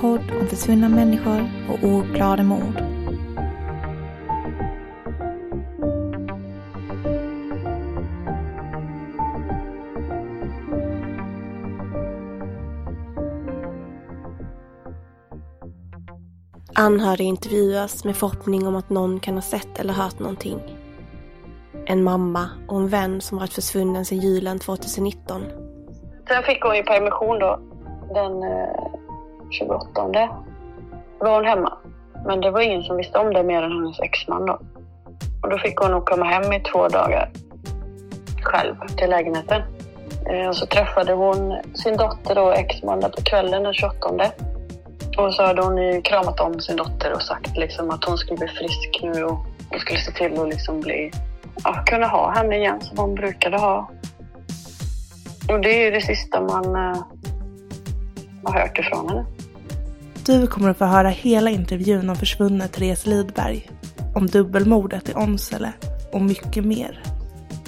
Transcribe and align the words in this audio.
Podd 0.00 0.30
om 0.40 0.46
försvunna 0.46 0.88
människor 0.88 1.50
och 1.68 1.88
ouppklarade 1.88 2.42
mord. 2.42 2.82
Anhöriga 16.74 17.28
intervjuas 17.28 18.04
med 18.04 18.16
förhoppning 18.16 18.66
om 18.66 18.76
att 18.76 18.90
någon 18.90 19.20
kan 19.20 19.34
ha 19.34 19.42
sett 19.42 19.78
eller 19.78 19.92
hört 19.92 20.18
någonting. 20.18 20.60
En 21.86 22.04
mamma 22.04 22.50
och 22.68 22.76
en 22.76 22.88
vän 22.88 23.20
som 23.20 23.38
varit 23.38 23.52
försvunnen 23.52 24.04
sedan 24.04 24.18
julen 24.18 24.58
2019. 24.58 25.42
Sen 26.28 26.42
fick 26.42 26.62
hon 26.62 26.76
ju 26.76 26.82
permission 26.82 27.38
då 27.38 27.60
den 28.14 28.42
eh, 28.42 28.87
28 29.50 30.28
var 31.18 31.34
hon 31.34 31.44
hemma. 31.44 31.78
Men 32.26 32.40
det 32.40 32.50
var 32.50 32.60
ingen 32.60 32.82
som 32.82 32.96
visste 32.96 33.18
om 33.18 33.34
det 33.34 33.42
mer 33.42 33.62
än 33.62 33.72
hennes 33.72 34.00
exman 34.00 34.46
då. 34.46 34.58
Och 35.42 35.50
då 35.50 35.58
fick 35.58 35.76
hon 35.78 35.90
nog 35.90 36.04
komma 36.04 36.24
hem 36.24 36.52
i 36.52 36.60
två 36.60 36.88
dagar 36.88 37.30
själv 38.42 38.74
till 38.96 39.10
lägenheten. 39.10 39.62
Eh, 40.30 40.48
och 40.48 40.56
så 40.56 40.66
träffade 40.66 41.12
hon 41.12 41.56
sin 41.74 41.96
dotter 41.96 42.38
och 42.38 42.54
exman 42.54 43.00
där 43.00 43.08
på 43.08 43.22
kvällen 43.22 43.62
den 43.62 43.74
28. 43.74 44.08
Och 45.18 45.34
så 45.34 45.42
hade 45.42 45.62
hon 45.62 45.76
ju 45.76 46.02
kramat 46.02 46.40
om 46.40 46.60
sin 46.60 46.76
dotter 46.76 47.12
och 47.12 47.22
sagt 47.22 47.56
liksom 47.56 47.90
att 47.90 48.04
hon 48.04 48.18
skulle 48.18 48.36
bli 48.36 48.48
frisk 48.48 49.00
nu 49.02 49.24
och 49.24 49.38
hon 49.70 49.80
skulle 49.80 49.98
se 49.98 50.12
till 50.12 50.40
att 50.40 50.48
liksom 50.48 50.80
bli, 50.80 51.10
ja, 51.64 51.82
kunna 51.86 52.06
ha 52.06 52.30
henne 52.30 52.56
igen 52.56 52.80
som 52.80 52.98
hon 52.98 53.14
brukade 53.14 53.58
ha. 53.58 53.90
Och 55.48 55.60
det 55.60 55.80
är 55.80 55.84
ju 55.84 55.90
det 55.90 56.00
sista 56.00 56.40
man 56.40 56.64
eh, 56.76 57.02
har 58.44 58.60
hört 58.60 58.78
ifrån 58.78 59.08
henne. 59.08 59.24
Du 60.28 60.46
kommer 60.46 60.70
att 60.70 60.78
få 60.78 60.84
höra 60.84 61.08
hela 61.08 61.50
intervjun 61.50 62.10
om 62.10 62.16
försvunna 62.16 62.68
Therese 62.68 63.06
Lidberg, 63.06 63.70
om 64.14 64.26
dubbelmordet 64.26 65.08
i 65.08 65.14
Åmsele 65.14 65.72
och 66.12 66.22
mycket 66.22 66.64
mer. 66.64 67.02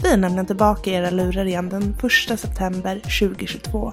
Vi 0.03 0.09
är 0.09 0.17
nämligen 0.17 0.47
tillbaka 0.47 0.91
i 0.91 0.95
era 0.95 1.11
lurar 1.11 1.45
igen 1.45 1.69
den 1.69 1.97
1 2.33 2.41
september 2.41 3.01
2022 3.21 3.93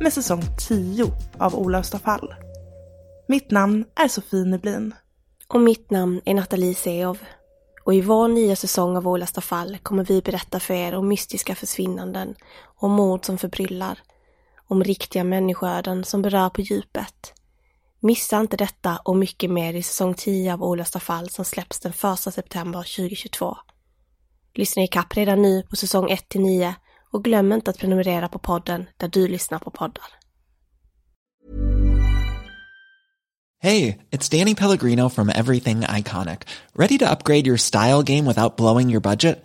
med 0.00 0.12
säsong 0.12 0.42
10 0.68 1.06
av 1.38 1.54
Olösta 1.54 1.98
fall. 1.98 2.34
Mitt 3.28 3.50
namn 3.50 3.84
är 3.94 4.08
Sofie 4.08 4.44
Nyblin. 4.44 4.94
Och 5.48 5.60
mitt 5.60 5.90
namn 5.90 6.20
är 6.24 6.34
Nathalie 6.34 6.74
Seov. 6.74 7.18
Och 7.84 7.94
i 7.94 8.00
vår 8.00 8.28
nya 8.28 8.56
säsong 8.56 8.96
av 8.96 9.08
Olösta 9.08 9.40
fall 9.40 9.78
kommer 9.82 10.04
vi 10.04 10.22
berätta 10.22 10.60
för 10.60 10.74
er 10.74 10.94
om 10.94 11.08
mystiska 11.08 11.54
försvinnanden, 11.54 12.34
om 12.76 12.92
mord 12.92 13.24
som 13.24 13.38
förbryllar, 13.38 13.98
om 14.68 14.84
riktiga 14.84 15.24
människoöden 15.24 16.04
som 16.04 16.22
berör 16.22 16.50
på 16.50 16.60
djupet. 16.60 17.33
Missa 18.06 18.40
inte 18.40 18.56
detta 18.56 19.00
och 19.04 19.16
mycket 19.16 19.50
mer 19.50 19.74
i 19.74 19.82
säsong 19.82 20.14
10 20.14 20.54
av 20.54 20.62
Olösta 20.62 21.00
fall 21.00 21.30
som 21.30 21.44
släpps 21.44 21.80
den 21.80 21.92
1 21.92 22.18
september 22.18 22.78
2022. 22.78 23.56
Lyssna 24.54 24.82
ikapp 24.82 25.16
redan 25.16 25.42
nu 25.42 25.62
på 25.62 25.76
säsong 25.76 26.10
1 26.10 26.28
till 26.28 26.40
9 26.40 26.74
och 27.12 27.24
glöm 27.24 27.52
inte 27.52 27.70
att 27.70 27.78
prenumerera 27.78 28.28
på 28.28 28.38
podden 28.38 28.84
där 28.96 29.08
du 29.08 29.28
lyssnar 29.28 29.58
på 29.58 29.70
poddar. 29.70 30.04
Hej, 33.62 34.00
det 34.10 34.32
är 34.32 34.38
Danny 34.38 34.54
Pellegrino 34.54 35.08
from 35.08 35.28
Everything 35.28 35.82
Iconic. 35.98 36.38
Ready 36.74 36.98
to 36.98 37.04
upgrade 37.04 37.46
your 37.46 37.58
style 37.58 38.02
game 38.02 38.28
without 38.28 38.56
blowing 38.56 38.90
your 38.90 39.00
budget? 39.00 39.44